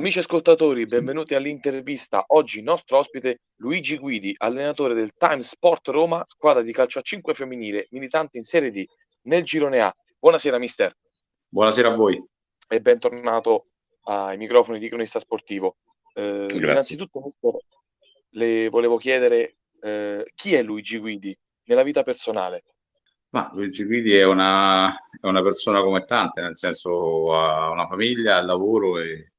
Amici 0.00 0.20
ascoltatori, 0.20 0.86
benvenuti 0.86 1.34
all'intervista. 1.34 2.22
Oggi 2.28 2.62
nostro 2.62 2.98
ospite 2.98 3.40
Luigi 3.56 3.98
Guidi, 3.98 4.32
allenatore 4.36 4.94
del 4.94 5.12
Time 5.16 5.42
Sport 5.42 5.88
Roma, 5.88 6.24
squadra 6.24 6.62
di 6.62 6.70
calcio 6.70 7.00
a 7.00 7.02
5 7.02 7.34
femminile, 7.34 7.88
militante 7.90 8.36
in 8.36 8.44
Serie 8.44 8.70
D 8.70 8.84
nel 9.22 9.42
girone 9.42 9.80
A. 9.80 9.92
Buonasera 10.16 10.56
mister. 10.58 10.96
Buonasera 11.48 11.92
a 11.92 11.96
voi. 11.96 12.24
E 12.68 12.80
bentornato 12.80 13.70
ai 14.04 14.36
microfoni 14.36 14.78
di 14.78 14.86
Cronista 14.86 15.18
Sportivo. 15.18 15.78
Eh, 16.14 16.46
innanzitutto 16.52 17.20
mister, 17.20 17.56
le 18.34 18.68
volevo 18.68 18.98
chiedere 18.98 19.56
eh, 19.80 20.30
chi 20.32 20.54
è 20.54 20.62
Luigi 20.62 20.98
Guidi 20.98 21.36
nella 21.64 21.82
vita 21.82 22.04
personale? 22.04 22.62
Ma 23.30 23.50
Luigi 23.52 23.84
Guidi 23.84 24.14
è 24.14 24.24
una, 24.24 24.92
è 24.92 25.26
una 25.26 25.42
persona 25.42 25.82
come 25.82 26.04
tante, 26.04 26.40
nel 26.40 26.56
senso 26.56 27.34
ha 27.34 27.68
una 27.70 27.86
famiglia, 27.86 28.36
ha 28.36 28.42
lavoro 28.42 29.00
e 29.00 29.32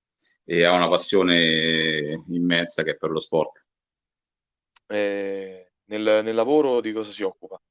e 0.52 0.63
ha 0.63 0.73
una 0.73 0.89
passione 0.89 2.24
immensa 2.29 2.82
che 2.82 2.92
è 2.92 2.97
per 2.97 3.11
lo 3.11 3.19
sport. 3.19 3.64
Eh, 4.87 5.74
nel, 5.86 6.21
nel, 6.24 6.33
lavoro 6.33 6.82
di 6.82 6.91
cosa 6.91 7.11
si 7.11 7.21
occupa? 7.21 7.61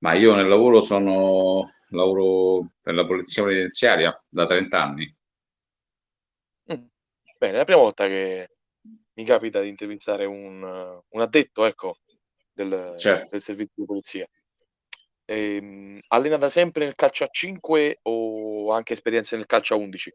Ma 0.00 0.12
io 0.12 0.34
nel 0.34 0.46
lavoro 0.46 0.82
sono 0.82 1.72
lavoro 1.88 2.72
per 2.82 2.92
la 2.92 3.06
polizia 3.06 3.42
penitenziaria 3.42 4.22
da 4.28 4.46
30 4.46 4.82
anni. 4.82 5.16
Mm. 6.70 6.84
Bene, 7.38 7.54
è 7.54 7.56
la 7.56 7.64
prima 7.64 7.80
volta 7.80 8.06
che 8.06 8.50
mi 9.14 9.24
capita 9.24 9.62
di 9.62 9.68
intervistare 9.68 10.26
un, 10.26 10.62
un 11.08 11.20
addetto 11.22 11.64
ecco, 11.64 12.00
del, 12.52 12.96
certo. 12.98 13.30
del, 13.30 13.40
servizio 13.40 13.72
di 13.76 13.86
polizia. 13.86 14.28
E, 15.24 15.56
ehm, 15.56 16.00
allena 16.08 16.36
da 16.36 16.50
sempre 16.50 16.84
nel 16.84 16.94
calcio 16.94 17.24
a 17.24 17.28
5 17.30 18.00
o 18.02 18.72
anche 18.72 18.92
esperienze 18.92 19.36
nel 19.36 19.46
calcio 19.46 19.72
a 19.72 19.78
11? 19.78 20.14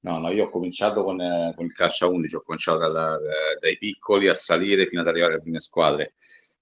No, 0.00 0.18
no, 0.18 0.30
io 0.30 0.44
ho 0.44 0.50
cominciato 0.50 1.02
con, 1.02 1.20
eh, 1.20 1.52
con 1.56 1.66
il 1.66 1.72
calcio 1.72 2.06
a 2.06 2.08
11, 2.10 2.36
ho 2.36 2.42
cominciato 2.42 2.78
dalla, 2.78 3.18
dai 3.60 3.76
piccoli 3.78 4.28
a 4.28 4.34
salire 4.34 4.86
fino 4.86 5.00
ad 5.00 5.08
arrivare 5.08 5.34
alle 5.34 5.42
prime 5.42 5.60
squadre 5.60 6.14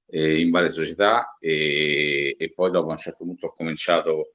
eh, 0.07 0.41
in 0.41 0.51
varie 0.51 0.71
società 0.71 1.37
e, 1.39 2.35
e, 2.39 2.53
poi 2.53 2.71
dopo 2.71 2.89
a 2.89 2.93
un 2.93 2.99
certo 2.99 3.25
punto 3.25 3.47
ho 3.49 3.55
cominciato 3.55 4.35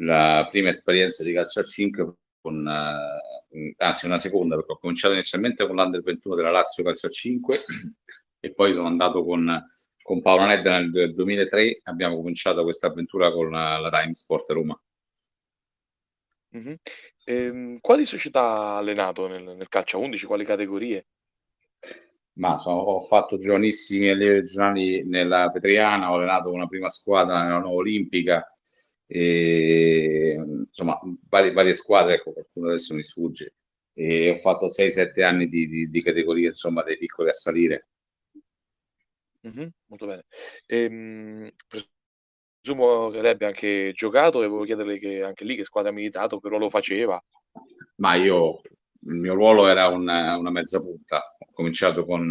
la 0.00 0.46
prima 0.50 0.68
esperienza 0.70 1.24
di 1.24 1.32
calcio 1.32 1.60
a 1.60 1.64
5 1.64 2.14
con, 2.40 2.66
eh, 2.66 3.74
anzi 3.78 4.06
una 4.06 4.18
seconda 4.18 4.54
perché 4.56 4.72
ho 4.72 4.78
cominciato 4.78 5.14
inizialmente 5.14 5.66
con 5.66 5.76
l'Under 5.76 6.02
21 6.02 6.34
della 6.34 6.50
Lazio 6.50 6.84
calcio 6.84 7.08
a 7.08 7.10
5 7.10 7.58
e 8.40 8.52
poi 8.54 8.72
sono 8.72 8.86
andato 8.86 9.24
con, 9.24 9.66
con 10.02 10.22
Paolo 10.22 10.46
Nedda 10.46 10.78
nel 10.78 11.14
2003, 11.14 11.80
abbiamo 11.84 12.16
cominciato 12.16 12.62
questa 12.62 12.86
avventura 12.86 13.32
con 13.32 13.50
la, 13.50 13.78
la 13.78 13.90
Time 13.90 14.14
Sport 14.14 14.50
Roma. 14.50 14.80
Mh-mh. 16.52 16.76
Ehm, 17.24 17.78
quali 17.80 18.04
società 18.06 18.40
ha 18.40 18.76
allenato 18.78 19.26
nel 19.28 19.42
nel 19.42 19.68
calcio 19.68 19.98
a 19.98 20.00
11? 20.00 20.26
Quali 20.26 20.44
categorie? 20.44 21.04
Ma 22.38 22.56
so 22.58 22.70
ho 22.70 23.02
fatto 23.02 23.36
giovanissimi 23.36 24.08
allievi 24.10 24.34
regionali 24.40 25.04
nella 25.04 25.50
Petriana, 25.50 26.10
ho 26.12 26.14
allenato 26.14 26.52
una 26.52 26.68
prima 26.68 26.88
squadra 26.88 27.42
nella 27.42 27.58
Nuova 27.58 27.76
Olimpica, 27.78 28.46
ehm, 29.08 30.66
insomma 30.68 30.98
varie 31.28 31.52
varie 31.52 31.74
squadre, 31.74 32.14
ecco 32.14 32.32
qualcuno 32.32 32.68
adesso 32.68 32.94
mi 32.94 33.02
sfugge. 33.02 33.54
E 33.92 34.30
ho 34.30 34.36
fatto 34.36 34.68
6, 34.70 34.90
7 34.92 35.24
anni 35.24 35.46
di 35.46 35.66
di 35.66 35.90
di 35.90 36.02
categoria, 36.02 36.48
insomma, 36.48 36.82
dai 36.84 36.96
piccoli 36.96 37.28
a 37.30 37.32
salire. 37.34 37.88
Mh-mh, 39.44 39.70
molto 39.86 40.06
bene. 40.06 40.24
Ehm, 40.66 41.50
Presumo 42.68 43.08
che 43.08 43.22
lei 43.22 43.30
abbia 43.30 43.46
anche 43.46 43.92
giocato 43.94 44.42
e 44.42 44.46
volevo 44.46 44.64
chiederle 44.64 44.98
che 44.98 45.22
anche 45.22 45.44
lì 45.44 45.56
che 45.56 45.64
squadra 45.64 45.90
ha 45.90 45.94
militato, 45.94 46.38
che 46.38 46.50
ruolo 46.50 46.68
faceva. 46.68 47.18
Ma 47.96 48.14
io, 48.16 48.60
il 49.06 49.14
mio 49.14 49.32
ruolo 49.32 49.68
era 49.68 49.88
una, 49.88 50.36
una 50.36 50.50
mezza 50.50 50.78
punta. 50.78 51.34
Ho 51.38 51.46
cominciato 51.54 52.04
con, 52.04 52.28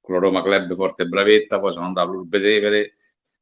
con 0.00 0.14
la 0.14 0.20
Roma 0.20 0.42
Club 0.42 0.74
Forte 0.74 1.04
Bravetta, 1.04 1.60
poi 1.60 1.70
sono 1.70 1.86
andato 1.86 2.10
all'Urbe 2.10 2.40
Tevere, 2.40 2.96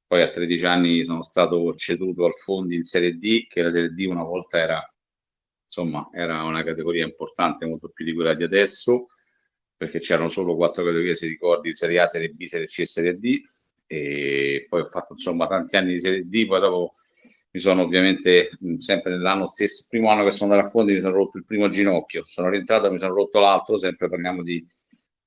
poi 0.07 0.21
a 0.21 0.31
13 0.31 0.67
anni 0.67 1.05
sono 1.07 1.23
stato 1.23 1.73
ceduto 1.77 2.27
al 2.27 2.35
Fondi 2.35 2.75
in 2.75 2.85
Serie 2.85 3.15
D, 3.15 3.47
che 3.47 3.63
la 3.63 3.71
Serie 3.71 3.95
D 3.95 4.05
una 4.07 4.23
volta 4.23 4.59
era, 4.59 4.95
insomma, 5.65 6.11
era 6.13 6.43
una 6.43 6.63
categoria 6.63 7.07
importante, 7.07 7.65
molto 7.65 7.89
più 7.89 8.05
di 8.05 8.13
quella 8.13 8.35
di 8.35 8.43
adesso, 8.43 9.07
perché 9.75 9.99
c'erano 9.99 10.29
solo 10.29 10.57
quattro 10.57 10.85
categorie, 10.85 11.17
se 11.17 11.27
ricordi, 11.27 11.75
Serie 11.75 12.01
A, 12.01 12.07
Serie 12.07 12.29
B, 12.29 12.45
Serie 12.45 12.67
C 12.67 12.81
e 12.81 12.87
Serie 12.87 13.19
D 13.19 13.41
e 13.87 14.67
poi 14.69 14.81
ho 14.81 14.85
fatto 14.85 15.13
insomma 15.13 15.47
tanti 15.47 15.77
anni 15.77 15.95
di 15.95 16.01
Serie 16.01 16.29
D, 16.29 16.47
poi 16.47 16.61
dopo 16.61 16.95
mi 17.51 17.61
sono 17.61 17.83
ovviamente 17.83 18.51
sempre 18.79 19.13
nell'anno 19.13 19.47
stesso, 19.47 19.87
primo 19.89 20.11
anno 20.11 20.25
che 20.25 20.33
sono 20.33 20.51
andato 20.51 20.69
a 20.69 20.71
fondi 20.71 20.95
mi 20.95 21.01
sono 21.01 21.15
rotto 21.15 21.39
il 21.39 21.45
primo 21.45 21.69
ginocchio, 21.69 22.25
sono 22.25 22.49
rientrato 22.49 22.91
mi 22.91 22.99
sono 22.99 23.15
rotto 23.15 23.39
l'altro, 23.39 23.79
sempre 23.79 24.09
parliamo 24.09 24.43
di 24.43 24.67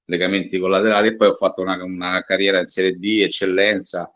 legamenti 0.05 0.59
collaterali 0.59 1.09
e 1.09 1.15
poi 1.15 1.29
ho 1.29 1.33
fatto 1.33 1.61
una, 1.61 1.81
una 1.83 2.23
carriera 2.23 2.59
in 2.59 2.67
Serie 2.67 2.97
D, 2.97 3.21
eccellenza, 3.21 4.11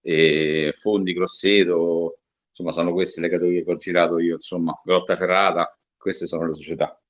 e 0.00 0.72
fondi, 0.74 1.12
Grosseto, 1.12 2.18
insomma 2.48 2.72
sono 2.72 2.92
queste 2.92 3.20
le 3.20 3.28
categorie 3.28 3.64
che 3.64 3.70
ho 3.70 3.76
girato 3.76 4.18
io, 4.18 4.34
insomma, 4.34 4.78
Grotta 4.84 5.16
Ferrata, 5.16 5.76
queste 5.96 6.26
sono 6.26 6.46
le 6.46 6.54
società. 6.54 7.00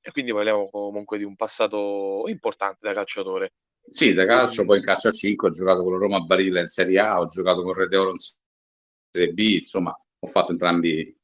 E 0.00 0.10
quindi 0.10 0.32
parliamo 0.32 0.68
comunque 0.68 1.16
di 1.16 1.24
un 1.24 1.36
passato 1.36 2.24
importante 2.26 2.78
da 2.82 2.92
calciatore. 2.92 3.52
Sì, 3.88 4.14
da 4.14 4.24
calcio, 4.24 4.64
poi 4.64 4.78
in 4.78 4.84
calcio 4.84 5.08
a 5.08 5.12
5 5.12 5.48
ho 5.48 5.50
giocato 5.50 5.82
con 5.82 5.92
la 5.92 5.98
Roma 5.98 6.20
Barilla 6.20 6.60
in 6.60 6.68
Serie 6.68 6.98
A, 6.98 7.20
ho 7.20 7.26
giocato 7.26 7.62
con 7.62 7.74
Rete 7.74 7.96
Oro 7.96 8.10
in 8.10 8.18
Serie 8.18 9.32
B, 9.32 9.38
insomma, 9.38 9.90
ho 10.18 10.26
fatto 10.26 10.52
entrambi, 10.52 11.14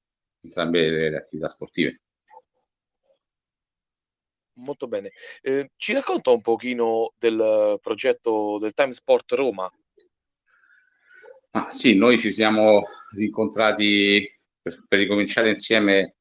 entrambe 0.42 0.88
le 0.90 1.16
attività 1.16 1.46
sportive. 1.46 2.00
Molto 4.58 4.88
bene. 4.88 5.12
Eh, 5.40 5.70
ci 5.76 5.92
racconta 5.92 6.30
un 6.30 6.40
pochino 6.40 7.14
del 7.16 7.78
progetto 7.80 8.58
del 8.58 8.74
Time 8.74 8.92
Sport 8.92 9.32
Roma? 9.32 9.72
Ah, 11.52 11.70
sì, 11.70 11.96
noi 11.96 12.18
ci 12.18 12.32
siamo 12.32 12.82
rincontrati 13.14 14.28
per, 14.60 14.84
per 14.86 14.98
ricominciare 14.98 15.50
insieme 15.50 16.16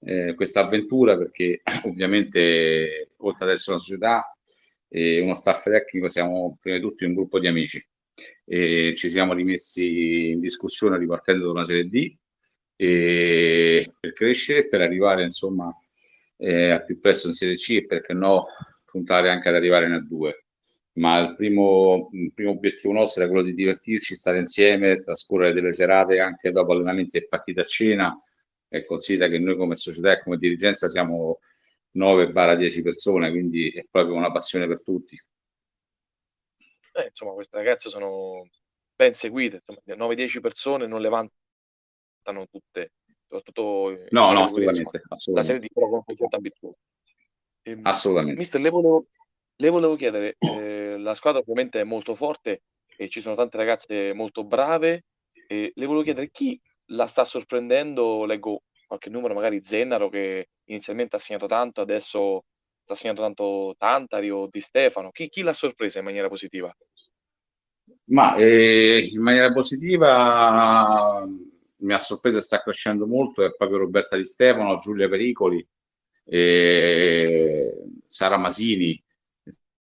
eh, 0.00 0.34
questa 0.34 0.60
avventura 0.60 1.16
perché 1.16 1.62
ovviamente 1.84 3.12
oltre 3.18 3.44
ad 3.44 3.50
essere 3.52 3.76
una 3.76 3.84
società 3.84 4.33
e 4.88 5.20
uno 5.20 5.34
staff 5.34 5.64
tecnico 5.64 6.08
siamo 6.08 6.56
prima 6.60 6.76
di 6.76 6.82
tutto 6.82 7.04
un 7.04 7.14
gruppo 7.14 7.38
di 7.38 7.46
amici. 7.46 7.84
E 8.44 8.94
ci 8.96 9.10
siamo 9.10 9.32
rimessi 9.32 10.30
in 10.30 10.40
discussione 10.40 10.98
ripartendo 10.98 11.46
da 11.46 11.50
una 11.50 11.64
serie 11.64 11.88
D 11.88 12.14
e 12.76 13.92
per 13.98 14.12
crescere, 14.12 14.68
per 14.68 14.80
arrivare 14.80 15.24
insomma 15.24 15.74
eh, 16.36 16.70
al 16.70 16.84
più 16.84 17.00
presto 17.00 17.28
in 17.28 17.34
serie 17.34 17.56
C 17.56 17.70
e 17.76 17.86
perché 17.86 18.12
no 18.12 18.44
puntare 18.84 19.30
anche 19.30 19.48
ad 19.48 19.54
arrivare 19.54 19.88
nel 19.88 20.06
2 20.06 20.44
ma 20.94 21.18
il 21.18 21.34
primo, 21.34 22.08
il 22.12 22.32
primo, 22.32 22.50
obiettivo 22.52 22.92
nostro 22.92 23.22
era 23.22 23.30
quello 23.30 23.44
di 23.44 23.54
divertirci, 23.54 24.14
stare 24.14 24.38
insieme, 24.38 25.00
trascorrere 25.00 25.52
delle 25.52 25.72
serate 25.72 26.20
anche 26.20 26.52
dopo 26.52 26.72
allenamenti 26.72 27.16
e 27.16 27.26
partite 27.26 27.62
a 27.62 27.64
cena. 27.64 28.16
E 28.68 28.84
considera 28.84 29.30
che 29.30 29.38
noi 29.38 29.56
come 29.56 29.74
società 29.74 30.12
e 30.12 30.22
come 30.22 30.36
dirigenza 30.36 30.88
siamo 30.88 31.38
9-10 31.94 32.82
persone, 32.82 33.30
quindi 33.30 33.70
è 33.70 33.84
proprio 33.90 34.14
una 34.14 34.32
passione 34.32 34.66
per 34.66 34.82
tutti. 34.82 35.20
Eh, 36.96 37.06
insomma, 37.06 37.32
queste 37.32 37.56
ragazze 37.56 37.88
sono 37.88 38.48
ben 38.94 39.14
seguite, 39.14 39.62
9-10 39.84 40.40
persone 40.40 40.86
non 40.86 41.00
le 41.00 41.08
vantano 41.08 42.46
tutte, 42.50 42.92
soprattutto 43.22 43.98
no, 44.10 44.32
no, 44.32 44.42
assolutamente, 44.42 45.02
assolutamente. 45.08 45.32
la 45.34 45.42
serie 45.42 45.60
di 45.60 45.68
pro 45.72 45.88
con 45.88 46.28
ambizioso. 46.30 46.76
Ehm, 47.62 47.80
assolutamente. 47.82 48.38
Mister, 48.38 48.60
le 48.60 48.70
volevo, 48.70 49.06
le 49.56 49.68
volevo 49.68 49.96
chiedere, 49.96 50.36
eh, 50.38 50.96
la 50.98 51.14
squadra 51.14 51.40
ovviamente 51.40 51.80
è 51.80 51.84
molto 51.84 52.14
forte 52.14 52.62
e 52.96 53.08
ci 53.08 53.20
sono 53.20 53.34
tante 53.34 53.56
ragazze 53.56 54.12
molto 54.12 54.44
brave, 54.44 55.04
le 55.48 55.72
volevo 55.74 56.02
chiedere 56.02 56.30
chi 56.30 56.60
la 56.86 57.06
sta 57.06 57.24
sorprendendo, 57.24 58.24
leggo 58.24 58.62
qualche 58.94 59.10
numero, 59.10 59.34
magari 59.34 59.62
Zennaro 59.62 60.08
che 60.08 60.48
inizialmente 60.64 61.16
ha 61.16 61.18
segnato 61.18 61.46
tanto, 61.46 61.80
adesso 61.80 62.44
sta 62.82 62.94
segnando 62.94 63.22
tanto 63.22 63.74
Tantari 63.76 64.30
o 64.30 64.48
Di 64.50 64.60
Stefano. 64.60 65.10
Chi, 65.10 65.28
chi 65.28 65.42
l'ha 65.42 65.52
sorpresa 65.52 65.98
in 65.98 66.04
maniera 66.04 66.28
positiva? 66.28 66.74
Ma 68.06 68.36
eh, 68.36 69.08
in 69.10 69.20
maniera 69.20 69.52
positiva 69.52 71.26
mi 71.76 71.92
ha 71.92 71.98
sorpreso 71.98 72.38
e 72.38 72.42
sta 72.42 72.60
crescendo 72.60 73.06
molto 73.06 73.44
è 73.44 73.54
proprio 73.54 73.78
Roberta 73.78 74.16
Di 74.16 74.26
Stefano, 74.26 74.76
Giulia 74.76 75.08
Pericoli, 75.08 75.66
eh, 76.24 77.82
Sara 78.06 78.36
Masini. 78.36 79.02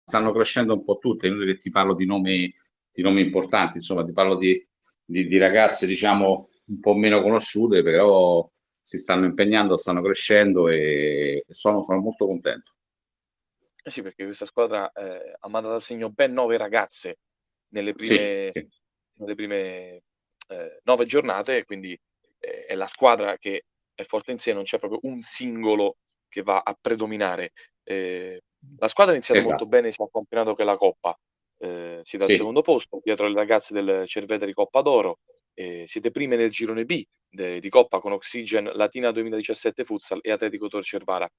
Stanno 0.03 0.32
crescendo 0.32 0.75
un 0.75 0.85
po' 0.85 0.99
tutte, 0.99 1.26
è 1.26 1.31
inutile 1.31 1.55
che 1.55 1.61
ti 1.61 1.70
parlo 1.70 1.94
di 1.94 2.05
nomi, 2.05 2.53
di 2.93 3.03
nomi 3.03 3.20
importanti, 3.23 3.76
insomma, 3.76 4.05
ti 4.05 4.12
parlo 4.12 4.37
di, 4.37 4.64
di, 5.05 5.29
di 5.29 5.38
ragazze 5.38 5.87
diciamo 5.87 6.49
un 6.67 6.81
po' 6.81 6.94
meno 6.94 7.23
conosciute, 7.23 7.82
però 7.82 8.49
si 8.82 8.99
stanno 8.99 9.27
impegnando, 9.27 9.77
stanno 9.77 10.03
crescendo 10.03 10.69
e 10.69 11.44
sono, 11.49 11.82
sono 11.82 12.00
molto 12.00 12.27
contento. 12.27 12.73
Eh 13.82 13.91
sì, 13.91 14.03
perché 14.03 14.25
questa 14.25 14.47
squadra 14.47 14.91
eh, 14.93 15.37
ha 15.38 15.49
mandato 15.49 15.77
a 15.77 15.81
segno 15.81 16.11
ben 16.11 16.32
nove 16.32 16.56
ragazze 16.56 17.19
nelle 17.69 17.94
prime, 17.94 18.49
sì, 18.50 18.61
sì. 18.61 18.69
Nelle 19.21 19.35
prime 19.35 20.03
eh, 20.49 20.81
nove 20.82 21.06
giornate, 21.06 21.65
quindi 21.65 21.99
eh, 22.38 22.67
è 22.67 22.75
la 22.75 22.87
squadra 22.87 23.38
che 23.38 23.65
è 23.94 24.05
forte 24.05 24.32
in 24.32 24.38
sé, 24.38 24.53
non 24.53 24.65
c'è 24.65 24.79
proprio 24.79 25.00
un 25.05 25.21
singolo 25.21 25.97
che 26.29 26.43
va 26.43 26.61
a 26.65 26.77
predominare. 26.79 27.53
Eh, 27.82 28.43
la 28.79 28.88
squadra 28.88 29.12
ha 29.12 29.17
iniziato 29.17 29.41
esatto. 29.41 29.56
molto 29.56 29.69
bene 29.69 29.93
sia 29.93 30.05
al 30.05 30.11
campionato 30.11 30.55
che 30.55 30.65
la 30.65 30.77
Coppa. 30.77 31.19
Eh, 31.59 32.00
siete 32.03 32.25
sì. 32.25 32.31
al 32.32 32.37
secondo 32.38 32.62
posto, 32.62 33.00
dietro 33.03 33.29
le 33.29 33.35
ragazze 33.35 33.75
del 33.75 34.06
Cerveteri 34.06 34.53
Coppa 34.53 34.82
d'Oro. 34.82 35.19
Eh, 35.60 35.84
siete 35.86 36.10
prime 36.10 36.36
nel 36.36 36.48
girone 36.48 36.86
B 36.86 37.06
de, 37.28 37.60
di 37.60 37.68
Coppa 37.68 38.00
con 38.00 38.12
Oxygen, 38.12 38.70
Latina 38.76 39.10
2017 39.10 39.84
Futsal 39.84 40.20
e 40.22 40.30
Atletico 40.30 40.68
Tor 40.68 40.82
Cervara. 40.82 41.30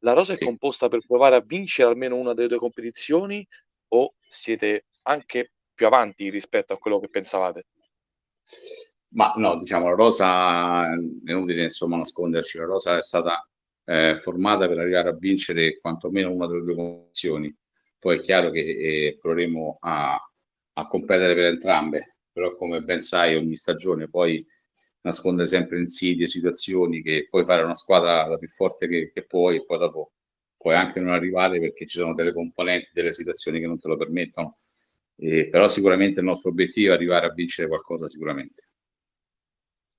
La 0.00 0.12
rosa 0.12 0.34
sì. 0.34 0.42
è 0.42 0.46
composta 0.46 0.88
per 0.88 1.00
provare 1.06 1.36
a 1.36 1.40
vincere 1.40 1.88
almeno 1.88 2.16
una 2.16 2.34
delle 2.34 2.48
due 2.48 2.58
competizioni 2.58 3.46
o 3.92 4.16
siete 4.28 4.84
anche 5.04 5.52
più 5.72 5.86
avanti 5.86 6.28
rispetto 6.28 6.74
a 6.74 6.78
quello 6.78 7.00
che 7.00 7.08
pensavate? 7.08 7.68
Ma 9.14 9.32
no, 9.36 9.56
diciamo, 9.56 9.88
la 9.88 9.94
rosa, 9.94 10.84
è 10.92 11.30
inutile 11.30 11.64
insomma 11.64 11.96
nasconderci, 11.96 12.58
la 12.58 12.66
rosa 12.66 12.98
è 12.98 13.02
stata 13.02 13.48
eh, 13.86 14.18
formata 14.20 14.68
per 14.68 14.78
arrivare 14.78 15.08
a 15.08 15.16
vincere 15.16 15.80
quantomeno 15.80 16.30
una 16.30 16.46
delle 16.46 16.64
due 16.64 16.74
competizioni. 16.74 17.56
Poi 17.98 18.18
è 18.18 18.20
chiaro 18.20 18.50
che 18.50 18.60
eh, 18.60 19.18
proveremo 19.18 19.78
a, 19.80 20.18
a 20.74 20.86
competere 20.86 21.34
per 21.34 21.44
entrambe, 21.44 22.16
però 22.32 22.54
come 22.56 22.80
ben 22.82 23.00
sai 23.00 23.36
ogni 23.36 23.56
stagione 23.56 24.08
poi 24.08 24.44
nasconde 25.02 25.46
sempre 25.46 25.78
insidie, 25.78 26.26
situazioni 26.26 27.02
che 27.02 27.26
puoi 27.28 27.44
fare 27.44 27.62
una 27.62 27.74
squadra 27.74 28.26
la 28.26 28.36
più 28.36 28.48
forte 28.48 28.86
che, 28.86 29.10
che 29.12 29.24
puoi 29.24 29.56
e 29.56 29.64
poi 29.64 29.78
dopo 29.78 30.12
puoi 30.56 30.74
anche 30.74 31.00
non 31.00 31.14
arrivare 31.14 31.58
perché 31.58 31.86
ci 31.86 31.98
sono 31.98 32.12
delle 32.12 32.34
componenti, 32.34 32.90
delle 32.92 33.12
situazioni 33.12 33.60
che 33.60 33.66
non 33.66 33.78
te 33.78 33.88
lo 33.88 33.96
permettono. 33.96 34.58
Eh, 35.16 35.48
però 35.48 35.68
sicuramente 35.68 36.20
il 36.20 36.26
nostro 36.26 36.50
obiettivo 36.50 36.92
è 36.92 36.94
arrivare 36.94 37.26
a 37.26 37.32
vincere 37.32 37.68
qualcosa 37.68 38.08
sicuramente. 38.08 38.68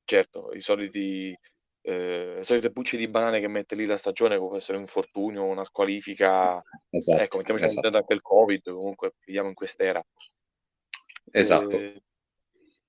Certo, 0.04 0.52
i 0.54 0.62
soliti 0.62 1.36
eh, 1.84 2.36
le 2.36 2.44
solite 2.44 2.70
bucce 2.70 2.96
di 2.96 3.08
banane 3.08 3.40
che 3.40 3.48
mette 3.48 3.76
lì 3.76 3.86
la 3.86 3.98
stagione 3.98 4.40
essere 4.56 4.78
un 4.78 4.84
infortunio, 4.84 5.46
una 5.46 5.64
squalifica, 5.64 6.62
esatto, 6.92 7.22
ecco, 7.22 7.38
mettiamoci 7.38 7.66
esatto. 7.66 7.98
anche 7.98 8.14
il 8.14 8.22
Covid, 8.22 8.72
comunque 8.72 9.16
viviamo 9.26 9.50
in 9.50 9.56
quest'era. 9.56 10.04
Esatto. 11.32 11.78
Eh, 11.78 12.02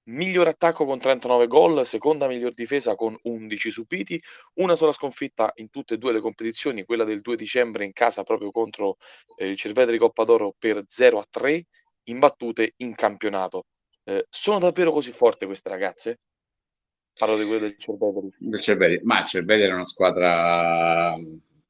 miglior 0.04 0.48
attacco 0.48 0.84
con 0.84 0.98
39 0.98 1.46
gol, 1.46 1.86
seconda 1.86 2.26
miglior 2.26 2.52
difesa 2.52 2.94
con 2.94 3.16
11 3.22 3.70
subiti, 3.70 4.20
una 4.54 4.74
sola 4.74 4.92
sconfitta 4.92 5.52
in 5.56 5.70
tutte 5.70 5.94
e 5.94 5.98
due 5.98 6.12
le 6.12 6.20
competizioni, 6.20 6.84
quella 6.84 7.04
del 7.04 7.20
2 7.20 7.36
dicembre 7.36 7.84
in 7.84 7.92
casa 7.92 8.22
proprio 8.22 8.50
contro 8.50 8.96
eh, 9.36 9.48
il 9.48 9.56
Cerveteri 9.56 9.98
Coppa 9.98 10.24
d'Oro 10.24 10.54
per 10.58 10.84
0 10.86 11.18
a 11.18 11.26
3, 11.28 11.66
imbattute 12.04 12.74
in 12.78 12.94
campionato. 12.94 13.66
Eh, 14.04 14.26
sono 14.28 14.58
davvero 14.58 14.92
così 14.92 15.12
forti 15.12 15.46
queste 15.46 15.68
ragazze? 15.68 16.20
Parlo 17.14 17.36
di 17.36 17.44
quello 17.44 17.60
del 17.60 17.76
Cerveteri. 17.78 18.34
Del 18.38 18.60
Cerveteri, 18.60 19.00
ma 19.04 19.20
il 19.20 19.26
Cerveteri 19.26 19.70
è 19.70 19.74
una 19.74 19.84
squadra 19.84 21.14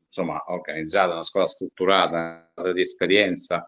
insomma 0.07 0.43
organizzata, 0.49 1.15
una 1.15 1.23
squadra 1.23 1.49
strutturata, 1.49 2.53
di 2.75 2.83
esperienza, 2.83 3.67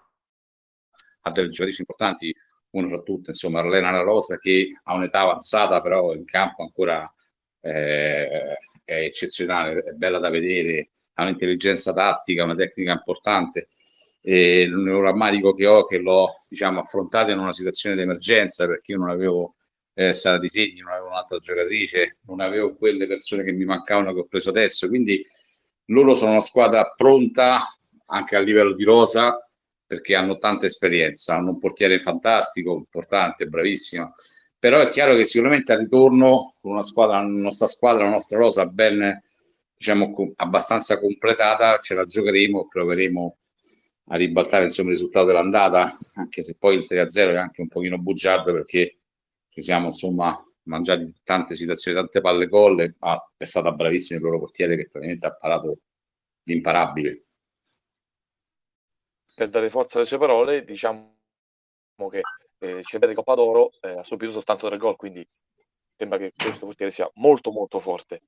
ha 1.22 1.30
delle 1.30 1.48
giocatrici 1.48 1.80
importanti, 1.80 2.34
uno 2.78 2.88
fra 2.88 3.00
tutte, 3.00 3.30
insomma, 3.30 3.60
Arlena 3.60 3.90
Rosa 4.00 4.38
che 4.38 4.72
ha 4.82 4.94
un'età 4.94 5.20
avanzata, 5.20 5.80
però 5.80 6.12
in 6.14 6.24
campo 6.24 6.62
ancora 6.62 7.12
eh, 7.60 8.56
è 8.84 8.94
eccezionale, 8.94 9.82
è 9.82 9.92
bella 9.92 10.18
da 10.18 10.28
vedere, 10.28 10.90
ha 11.14 11.22
un'intelligenza 11.22 11.92
tattica, 11.92 12.44
una 12.44 12.54
tecnica 12.54 12.92
importante. 12.92 13.68
E 14.20 14.66
l'unico 14.66 15.00
rammarico 15.02 15.54
che 15.54 15.66
ho 15.66 15.86
che 15.86 15.98
l'ho 15.98 16.30
diciamo, 16.48 16.80
affrontato 16.80 17.30
in 17.30 17.38
una 17.38 17.52
situazione 17.52 17.94
di 17.94 18.02
emergenza 18.02 18.66
perché 18.66 18.92
io 18.92 18.98
non 18.98 19.10
avevo 19.10 19.56
eh, 19.94 20.12
sala 20.14 20.38
disegni, 20.38 20.80
non 20.80 20.92
avevo 20.92 21.08
un'altra 21.08 21.38
giocatrice, 21.38 22.18
non 22.26 22.40
avevo 22.40 22.74
quelle 22.74 23.06
persone 23.06 23.44
che 23.44 23.52
mi 23.52 23.64
mancavano 23.64 24.12
che 24.14 24.20
ho 24.20 24.26
preso 24.26 24.48
adesso. 24.50 24.88
Quindi 24.88 25.22
loro 25.86 26.14
sono 26.14 26.32
una 26.32 26.40
squadra 26.40 26.92
pronta 26.96 27.76
anche 28.06 28.36
a 28.36 28.40
livello 28.40 28.72
di 28.72 28.84
rosa 28.84 29.44
perché 29.86 30.14
hanno 30.14 30.38
tanta 30.38 30.66
esperienza, 30.66 31.36
hanno 31.36 31.50
un 31.50 31.58
portiere 31.58 32.00
fantastico, 32.00 32.74
importante, 32.74 33.46
bravissimo. 33.46 34.14
Però 34.58 34.80
è 34.80 34.88
chiaro 34.88 35.14
che 35.14 35.24
sicuramente 35.24 35.72
al 35.72 35.80
ritorno 35.80 36.54
con 36.60 36.72
una 36.72 36.82
squadra, 36.82 37.20
la 37.20 37.26
nostra 37.26 37.66
squadra, 37.66 38.04
la 38.04 38.10
nostra 38.10 38.38
rosa 38.38 38.66
ben 38.66 39.22
diciamo 39.76 40.32
abbastanza 40.36 40.98
completata, 40.98 41.78
ce 41.80 41.94
la 41.94 42.04
giocheremo, 42.04 42.68
proveremo 42.68 43.36
a 44.08 44.16
ribaltare 44.16 44.64
insomma 44.64 44.90
il 44.90 44.96
risultato 44.96 45.26
dell'andata, 45.26 45.92
anche 46.14 46.42
se 46.42 46.56
poi 46.58 46.76
il 46.76 46.86
3-0 46.88 47.32
è 47.32 47.36
anche 47.36 47.60
un 47.60 47.68
pochino 47.68 47.98
bugiardo 47.98 48.52
perché 48.52 48.98
ci 49.50 49.62
siamo 49.62 49.88
insomma 49.88 50.38
mangiati 50.64 51.12
tante 51.22 51.54
situazioni, 51.54 51.98
tante 51.98 52.20
palle 52.20 52.46
gol, 52.46 52.94
ma 52.98 53.30
è 53.36 53.44
stata 53.44 53.72
bravissima 53.72 54.18
il 54.18 54.24
loro 54.24 54.38
portiere 54.38 54.76
che 54.76 54.88
praticamente 54.88 55.26
ha 55.26 55.34
parato 55.34 55.78
l'imparabile. 56.44 57.24
Per 59.34 59.48
dare 59.48 59.70
forza 59.70 59.98
alle 59.98 60.06
sue 60.06 60.18
parole, 60.18 60.64
diciamo 60.64 61.12
che 62.10 62.20
eh, 62.58 62.82
Cervete 62.84 63.14
Coppa 63.14 63.34
d'Oro 63.34 63.72
eh, 63.80 63.90
ha 63.90 64.02
subito 64.04 64.32
soltanto 64.32 64.68
tre 64.68 64.78
gol, 64.78 64.96
quindi 64.96 65.26
sembra 65.96 66.18
che 66.18 66.32
questo 66.36 66.66
portiere 66.66 66.92
sia 66.92 67.10
molto 67.14 67.50
molto 67.50 67.80
forte. 67.80 68.22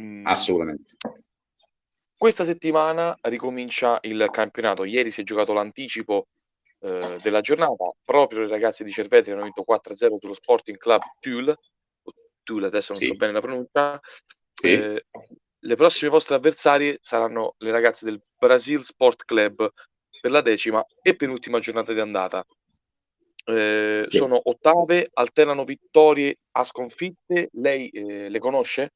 Mm. 0.00 0.26
Assolutamente. 0.26 0.96
Questa 2.16 2.44
settimana 2.44 3.16
ricomincia 3.22 3.98
il 4.02 4.28
campionato. 4.30 4.84
Ieri 4.84 5.10
si 5.10 5.22
è 5.22 5.24
giocato 5.24 5.52
l'anticipo 5.52 6.28
eh, 6.80 7.18
della 7.22 7.40
giornata. 7.40 7.90
Proprio 8.04 8.44
i 8.44 8.48
ragazzi 8.48 8.84
di 8.84 8.92
Cervetri 8.92 9.32
hanno 9.32 9.44
vinto 9.44 9.64
4-0 9.66 10.16
sullo 10.16 10.34
Sporting 10.34 10.76
Club 10.76 11.00
Tulle. 11.18 11.56
Tulle, 12.42 12.66
adesso 12.66 12.92
non 12.92 13.00
sì. 13.00 13.08
so 13.08 13.14
bene 13.14 13.32
la 13.32 13.40
pronuncia. 13.40 14.00
Sì. 14.52 14.72
Eh, 14.72 15.04
le 15.62 15.76
prossime 15.76 16.10
vostre 16.10 16.34
avversarie 16.36 16.98
saranno 17.02 17.54
le 17.58 17.70
ragazze 17.70 18.04
del 18.04 18.20
Brasil 18.38 18.82
Sport 18.82 19.24
Club 19.24 19.70
per 20.20 20.30
la 20.30 20.42
decima 20.42 20.84
e 21.02 21.16
penultima 21.16 21.58
giornata 21.58 21.92
di 21.92 22.00
andata. 22.00 22.44
Eh, 23.44 24.02
sì. 24.04 24.18
Sono 24.18 24.40
ottave, 24.42 25.08
alternano 25.12 25.64
vittorie 25.64 26.36
a 26.52 26.64
sconfitte. 26.64 27.48
Lei 27.52 27.88
eh, 27.88 28.28
le 28.28 28.38
conosce? 28.38 28.92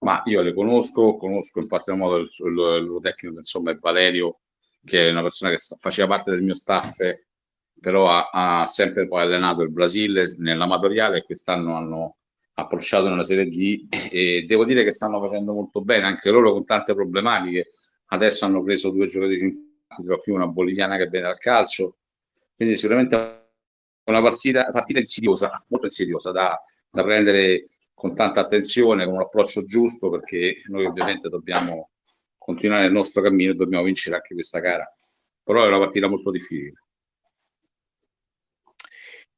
Ma 0.00 0.22
io 0.26 0.42
le 0.42 0.52
conosco, 0.52 1.16
conosco 1.16 1.60
in 1.60 1.66
particolar 1.66 2.00
modo 2.00 2.16
il, 2.18 2.28
il, 2.44 2.92
il 2.94 2.98
tecnico, 3.00 3.38
insomma, 3.38 3.70
è 3.70 3.76
Valerio 3.76 4.40
che 4.84 5.06
è 5.06 5.10
una 5.10 5.22
persona 5.22 5.50
che 5.50 5.58
faceva 5.80 6.08
parte 6.08 6.30
del 6.30 6.42
mio 6.42 6.54
staff, 6.54 6.98
però 7.80 8.08
ha, 8.10 8.60
ha 8.60 8.66
sempre 8.66 9.06
poi 9.08 9.22
allenato 9.22 9.62
il 9.62 9.70
Brasile 9.70 10.24
nell'amatoriale 10.38 11.18
e 11.18 11.24
quest'anno 11.24 11.76
hanno 11.76 12.16
approcciato 12.54 13.08
nella 13.08 13.24
Serie 13.24 13.46
D 13.46 13.86
e 14.10 14.44
devo 14.46 14.64
dire 14.64 14.84
che 14.84 14.92
stanno 14.92 15.20
facendo 15.20 15.52
molto 15.52 15.80
bene, 15.80 16.06
anche 16.06 16.30
loro 16.30 16.52
con 16.52 16.64
tante 16.64 16.94
problematiche. 16.94 17.72
Adesso 18.06 18.44
hanno 18.44 18.62
preso 18.62 18.90
due 18.90 19.06
giocatori 19.06 19.67
tra 20.04 20.16
più 20.18 20.34
una 20.34 20.46
boliviana 20.46 20.96
che 20.96 21.06
viene 21.06 21.26
dal 21.26 21.38
calcio, 21.38 21.98
quindi 22.54 22.76
sicuramente 22.76 23.16
una 24.04 24.22
partita, 24.22 24.70
partita 24.70 24.98
insidiosa, 24.98 25.64
molto 25.68 25.86
insidiosa 25.86 26.32
da, 26.32 26.60
da 26.90 27.02
prendere 27.02 27.68
con 27.94 28.14
tanta 28.14 28.40
attenzione, 28.40 29.04
con 29.04 29.14
un 29.14 29.20
approccio 29.20 29.64
giusto, 29.64 30.08
perché 30.08 30.62
noi 30.66 30.86
ovviamente 30.86 31.28
dobbiamo 31.28 31.90
continuare 32.36 32.86
il 32.86 32.92
nostro 32.92 33.22
cammino 33.22 33.52
e 33.52 33.54
dobbiamo 33.54 33.84
vincere 33.84 34.16
anche 34.16 34.34
questa 34.34 34.60
gara. 34.60 34.90
Però 35.42 35.64
è 35.64 35.66
una 35.66 35.78
partita 35.78 36.08
molto 36.08 36.30
difficile. 36.30 36.82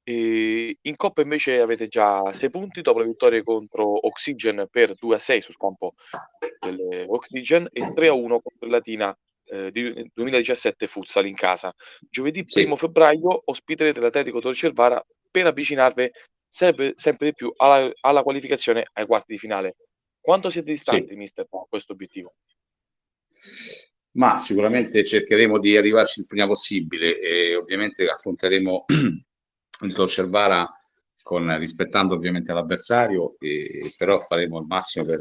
E 0.02 0.78
in 0.80 0.96
Coppa 0.96 1.22
invece 1.22 1.60
avete 1.60 1.88
già 1.88 2.32
6 2.32 2.50
punti 2.50 2.80
dopo 2.80 3.00
le 3.00 3.06
vittorie 3.06 3.42
contro 3.42 4.06
Oxygen 4.06 4.66
per 4.70 4.94
2 4.94 5.14
a 5.14 5.18
6 5.18 5.40
sul 5.40 5.56
campo 5.56 5.94
delle 6.58 7.04
Oxygen 7.06 7.68
e 7.70 7.92
3 7.94 8.08
a 8.08 8.12
1 8.12 8.40
contro 8.40 8.68
Latina 8.68 9.16
eh, 9.50 9.70
di 9.70 10.10
2017 10.12 10.86
Futsal 10.86 11.26
in 11.26 11.34
casa. 11.34 11.74
Giovedì 12.08 12.40
1 12.40 12.46
sì. 12.48 12.66
febbraio 12.76 13.42
ospiterete 13.44 14.00
l'Atletico 14.00 14.40
Torcervara 14.40 15.04
per 15.30 15.46
avvicinarvi 15.46 16.10
sempre, 16.48 16.92
sempre 16.96 17.26
di 17.26 17.34
più 17.34 17.52
alla, 17.56 17.90
alla, 18.00 18.22
qualificazione 18.22 18.88
ai 18.92 19.06
quarti 19.06 19.32
di 19.32 19.38
finale. 19.38 19.76
Quanto 20.20 20.50
siete 20.50 20.70
distanti, 20.70 21.08
sì. 21.08 21.16
mister, 21.16 21.46
da 21.50 21.64
questo 21.68 21.92
obiettivo? 21.92 22.34
Ma 24.12 24.38
sicuramente 24.38 25.04
cercheremo 25.04 25.58
di 25.58 25.76
arrivarci 25.76 26.20
il 26.20 26.26
prima 26.26 26.46
possibile 26.46 27.18
e 27.20 27.54
ovviamente 27.54 28.06
affronteremo 28.06 28.84
il 29.82 29.94
Torcervara 29.94 30.68
con, 31.22 31.56
rispettando 31.58 32.14
ovviamente 32.14 32.52
l'avversario, 32.52 33.36
e, 33.38 33.94
però 33.96 34.18
faremo 34.18 34.58
il 34.58 34.66
massimo 34.66 35.04
per, 35.04 35.18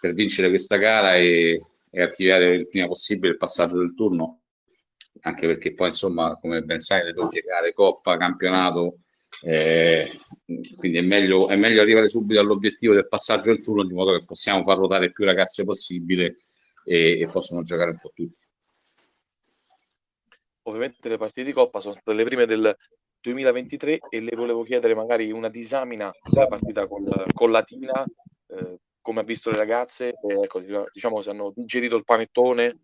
per 0.00 0.14
vincere 0.14 0.48
questa 0.48 0.76
gara 0.76 1.16
e, 1.16 1.58
e 1.90 2.02
attivare 2.02 2.52
il 2.54 2.68
prima 2.68 2.86
possibile 2.86 3.32
il 3.32 3.38
passaggio 3.38 3.78
del 3.78 3.94
turno, 3.94 4.42
anche 5.20 5.46
perché 5.46 5.74
poi 5.74 5.88
insomma 5.88 6.36
come 6.38 6.62
ben 6.62 6.80
sai 6.80 7.04
le 7.04 7.12
doppie 7.12 7.42
gare, 7.42 7.72
Coppa, 7.72 8.16
Campionato, 8.16 8.98
eh, 9.42 10.10
quindi 10.76 10.98
è 10.98 11.02
meglio, 11.02 11.48
è 11.48 11.56
meglio 11.56 11.80
arrivare 11.80 12.08
subito 12.08 12.40
all'obiettivo 12.40 12.94
del 12.94 13.08
passaggio 13.08 13.50
del 13.50 13.62
turno 13.62 13.84
di 13.84 13.92
modo 13.92 14.16
che 14.16 14.24
possiamo 14.24 14.62
far 14.62 14.76
ruotare 14.76 15.10
più 15.10 15.24
ragazze 15.24 15.64
possibile 15.64 16.36
e, 16.84 17.20
e 17.20 17.28
possono 17.28 17.62
giocare 17.62 17.90
un 17.90 17.98
po' 17.98 18.12
tutti. 18.14 18.44
Ovviamente 20.62 21.08
le 21.08 21.16
partite 21.16 21.44
di 21.44 21.52
Coppa 21.52 21.80
sono 21.80 21.94
state 21.94 22.16
le 22.16 22.24
prime 22.24 22.46
del 22.46 22.76
2023 23.20 23.98
e 24.08 24.20
le 24.20 24.36
volevo 24.36 24.62
chiedere 24.62 24.94
magari 24.94 25.30
una 25.30 25.48
disamina 25.48 26.10
della 26.28 26.46
partita 26.46 26.86
con, 26.86 27.04
con 27.32 27.50
Latina, 27.50 28.04
eh, 28.48 28.78
come 29.06 29.20
ha 29.20 29.22
visto 29.22 29.50
le 29.50 29.56
ragazze, 29.56 30.14
ecco, 30.20 30.58
diciamo 30.58 31.22
se 31.22 31.30
hanno 31.30 31.52
digerito 31.54 31.94
il 31.94 32.02
panettone. 32.02 32.80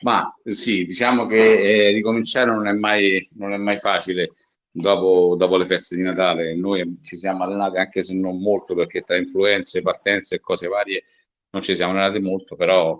Ma 0.00 0.34
sì, 0.42 0.86
diciamo 0.86 1.26
che 1.26 1.88
eh, 1.88 1.92
ricominciare 1.92 2.50
non 2.50 2.66
è 2.66 2.72
mai, 2.72 3.28
non 3.34 3.52
è 3.52 3.58
mai 3.58 3.76
facile 3.76 4.30
dopo, 4.70 5.34
dopo, 5.36 5.58
le 5.58 5.66
feste 5.66 5.96
di 5.96 6.00
Natale. 6.00 6.56
Noi 6.56 7.00
ci 7.02 7.18
siamo 7.18 7.44
allenati 7.44 7.76
anche 7.76 8.02
se 8.02 8.14
non 8.14 8.40
molto 8.40 8.74
perché 8.74 9.02
tra 9.02 9.18
influenze, 9.18 9.82
partenze 9.82 10.36
e 10.36 10.40
cose 10.40 10.68
varie 10.68 11.04
non 11.50 11.60
ci 11.60 11.76
siamo 11.76 11.92
allenati 11.92 12.18
molto, 12.18 12.56
però, 12.56 12.98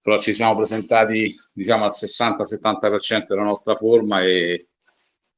però 0.00 0.20
ci 0.20 0.32
siamo 0.32 0.54
presentati 0.54 1.34
diciamo 1.52 1.82
al 1.82 1.92
60-70% 1.92 3.26
della 3.26 3.42
nostra 3.42 3.74
forma 3.74 4.22
e, 4.22 4.68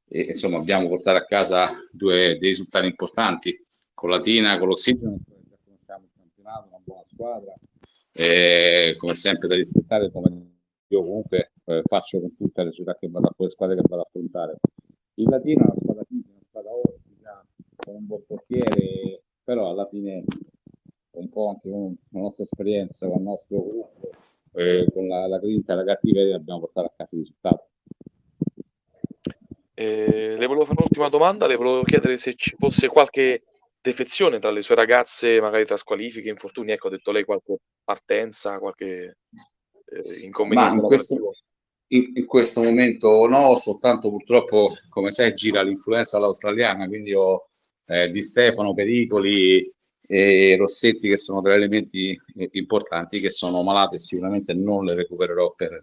e, 0.08 0.20
insomma 0.28 0.58
abbiamo 0.58 0.88
portato 0.88 1.16
a 1.16 1.24
casa 1.24 1.70
due 1.90 2.36
dei 2.38 2.50
risultati 2.50 2.84
importanti 2.84 3.65
con 3.96 4.10
Latina, 4.10 4.58
con 4.58 4.68
lo 4.68 4.76
Sidon, 4.76 5.18
conosciamo 5.64 6.04
il 6.04 6.10
campionato, 6.14 6.68
una 6.68 6.80
buona 6.84 7.02
squadra, 7.04 7.54
e, 8.12 8.94
come 8.98 9.14
sempre 9.14 9.48
da 9.48 9.54
rispettare 9.54 10.12
come 10.12 10.50
io 10.88 11.02
comunque 11.02 11.52
eh, 11.64 11.80
faccio 11.82 12.20
con 12.20 12.36
tutte 12.36 12.62
le 12.62 12.70
società 12.72 12.94
che 12.98 13.08
vado, 13.08 13.32
con 13.34 13.46
le 13.46 13.50
squadre 13.50 13.76
che 13.76 13.82
vado 13.88 14.02
ad 14.02 14.08
affrontare. 14.08 14.58
Il 15.14 15.30
Latino 15.30 15.60
è 15.60 15.64
una 15.64 15.80
squadra 15.80 16.04
fisica, 16.04 16.30
una 16.30 16.44
squadra 16.46 16.70
ostica, 16.74 17.46
con 17.74 17.94
un 17.94 18.06
buon 18.06 18.22
portiere, 18.26 19.22
però 19.42 19.70
alla 19.70 19.86
fine 19.86 20.24
un 21.12 21.30
po' 21.30 21.48
anche 21.48 21.70
con 21.70 21.96
la 22.10 22.20
nostra 22.20 22.44
esperienza, 22.44 23.06
con 23.08 23.16
il 23.16 23.22
nostro 23.22 23.62
gruppo, 23.62 24.10
eh, 24.52 24.86
con 24.92 25.08
la, 25.08 25.26
la 25.26 25.38
grinta 25.38 25.72
e 25.72 25.76
la 25.76 25.84
cattiveria 25.84 26.36
abbiamo 26.36 26.60
portato 26.60 26.88
a 26.88 26.92
casa 26.94 27.16
i 27.16 27.20
risultati. 27.20 27.64
Eh, 29.72 30.36
le 30.38 30.46
volevo 30.46 30.66
fare 30.66 30.76
un'ultima 30.80 31.08
domanda, 31.08 31.46
le 31.46 31.56
volevo 31.56 31.82
chiedere 31.82 32.18
se 32.18 32.34
ci 32.34 32.54
fosse 32.58 32.88
qualche 32.88 33.42
defezione 33.86 34.40
tra 34.40 34.50
le 34.50 34.62
sue 34.62 34.74
ragazze, 34.74 35.40
magari 35.40 35.64
tra 35.64 35.76
squalifiche, 35.76 36.28
infortuni, 36.28 36.72
ecco, 36.72 36.88
ha 36.88 36.90
detto 36.90 37.12
lei 37.12 37.24
qualche 37.24 37.58
partenza, 37.84 38.58
qualche 38.58 39.18
eh, 39.84 40.24
inconveniente? 40.24 40.74
in 40.74 40.82
questo, 40.82 41.14
in, 41.88 42.12
in, 42.14 42.26
questo, 42.26 42.62
momento 42.62 43.26
no, 43.28 43.54
soltanto 43.56 44.10
purtroppo, 44.10 44.74
come 44.88 45.12
sai, 45.12 45.34
gira 45.34 45.62
l'influenza 45.62 46.16
all'australiana, 46.16 46.88
quindi 46.88 47.14
ho 47.14 47.48
eh, 47.86 48.10
Di 48.10 48.24
Stefano, 48.24 48.74
Pericoli 48.74 49.72
e 50.08 50.56
Rossetti 50.56 51.08
che 51.08 51.16
sono 51.16 51.40
tre 51.40 51.54
elementi 51.54 52.10
eh, 52.36 52.48
importanti 52.52 53.20
che 53.20 53.30
sono 53.30 53.62
malate, 53.62 53.98
sicuramente 53.98 54.52
non 54.52 54.84
le 54.84 54.94
recupererò 54.94 55.54
per, 55.54 55.80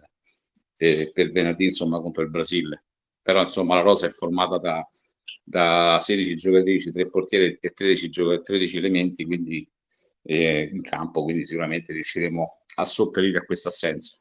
eh, 0.76 1.10
per 1.12 1.32
venerdì, 1.32 1.64
insomma, 1.64 2.00
contro 2.00 2.22
il 2.22 2.30
Brasile. 2.30 2.84
Però, 3.22 3.40
insomma, 3.40 3.76
la 3.76 3.80
rosa 3.80 4.06
è 4.06 4.10
formata 4.10 4.58
da, 4.58 4.86
da 5.42 5.98
16 5.98 6.36
giocatrici, 6.36 6.92
3 6.92 7.08
portieri 7.08 7.58
e 7.60 7.70
13, 7.70 8.10
gioc- 8.10 8.42
13 8.42 8.78
elementi, 8.78 9.24
quindi 9.24 9.68
eh, 10.22 10.70
in 10.72 10.82
campo, 10.82 11.22
quindi 11.22 11.44
sicuramente 11.44 11.92
riusciremo 11.92 12.64
a 12.76 12.84
sopperire 12.84 13.38
a 13.38 13.44
questa 13.44 13.68
assenza. 13.68 14.18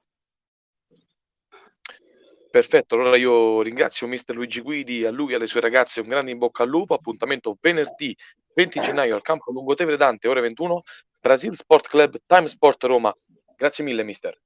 Perfetto, 2.54 2.94
allora 2.94 3.18
io 3.18 3.64
ringrazio 3.64 4.06
mister 4.06 4.36
Luigi 4.36 4.62
Guidi, 4.62 5.06
a 5.06 5.10
lui 5.10 5.32
e 5.32 5.36
alle 5.36 5.48
sue 5.48 5.60
ragazze 5.60 6.02
un 6.02 6.08
grande 6.08 6.30
in 6.30 6.38
bocca 6.38 6.62
al 6.62 6.70
lupo, 6.70 6.94
appuntamento 6.94 7.58
venerdì 7.60 8.16
20 8.54 8.80
gennaio 8.80 9.16
al 9.16 9.24
campo 9.24 9.52
Lungotevere 9.52 9.98
Dante, 9.98 10.28
ore 10.28 10.42
21, 10.42 10.82
Brasil 11.20 11.56
Sport 11.56 11.88
Club, 11.88 12.18
Time 12.28 12.48
Sport 12.48 12.84
Roma. 12.84 13.12
Grazie 13.58 13.84
mille 13.84 14.04
mister. 14.04 14.40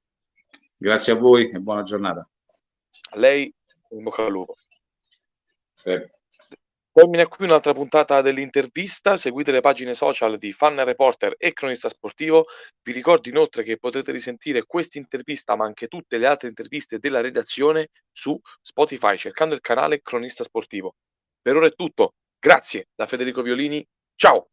Grazie 0.74 1.12
a 1.12 1.16
voi 1.16 1.50
e 1.50 1.58
buona 1.60 1.82
giornata. 1.82 2.26
A 3.10 3.18
lei, 3.18 3.52
in 3.90 4.02
bocca 4.02 4.24
al 4.24 4.30
lupo. 4.30 4.54
Perfetto. 5.74 6.17
Termina 6.98 7.28
qui 7.28 7.44
un'altra 7.44 7.72
puntata 7.72 8.20
dell'intervista. 8.22 9.16
Seguite 9.16 9.52
le 9.52 9.60
pagine 9.60 9.94
social 9.94 10.36
di 10.36 10.52
Fan 10.52 10.82
Reporter 10.84 11.34
e 11.38 11.52
Cronista 11.52 11.88
Sportivo. 11.88 12.46
Vi 12.82 12.90
ricordo 12.90 13.28
inoltre 13.28 13.62
che 13.62 13.78
potrete 13.78 14.10
risentire 14.10 14.64
questa 14.64 14.98
intervista, 14.98 15.54
ma 15.54 15.64
anche 15.64 15.86
tutte 15.86 16.18
le 16.18 16.26
altre 16.26 16.48
interviste 16.48 16.98
della 16.98 17.20
redazione 17.20 17.90
su 18.10 18.36
Spotify, 18.60 19.16
cercando 19.16 19.54
il 19.54 19.60
canale 19.60 20.02
Cronista 20.02 20.42
Sportivo. 20.42 20.96
Per 21.40 21.54
ora 21.54 21.68
è 21.68 21.74
tutto. 21.74 22.14
Grazie 22.36 22.88
da 22.96 23.06
Federico 23.06 23.42
Violini. 23.42 23.86
Ciao! 24.16 24.48